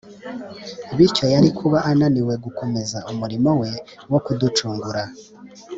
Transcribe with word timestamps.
Bityo 0.95 1.25
yari 1.33 1.49
kuba 1.59 1.77
ananiwe 1.89 2.33
gukomeza 2.45 2.97
umurimo 3.11 3.49
we 3.61 3.69
wo 4.11 4.19
kuducungura. 4.25 5.03